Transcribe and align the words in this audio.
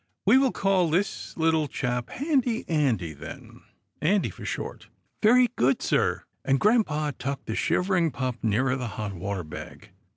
We 0.25 0.39
will 0.39 0.51
call 0.51 0.89
this 0.89 1.37
little 1.37 1.67
chap 1.67 2.09
Handy 2.09 2.65
Andy 2.67 3.13
then— 3.13 3.61
Andy 4.01 4.31
for 4.31 4.43
short."" 4.45 4.89
Very 5.21 5.47
good, 5.55 5.83
sir," 5.83 6.23
and 6.43 6.59
grampa 6.59 7.13
tucked 7.19 7.45
the 7.45 7.53
shiv 7.55 7.85
ering 7.85 8.11
pup 8.11 8.37
nearer 8.41 8.75
the 8.75 8.87
hot 8.97 9.13
water 9.13 9.43
bag. 9.43 9.91